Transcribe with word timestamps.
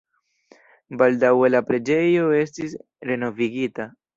Baldaŭe 1.01 1.51
la 1.53 1.61
preĝejo 1.69 2.33
estis 2.41 2.77
renovigita. 3.11 3.91